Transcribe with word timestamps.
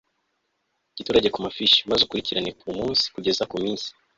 giturage 0.97 1.27
ku 1.33 1.39
mafishi 1.45 1.79
maze 1.89 2.01
ukurikirane 2.03 2.51
mu 2.65 2.73
munsi 2.79 3.03
kugeza 3.13 3.43
ku 3.49 3.53
iminsi 3.59 3.89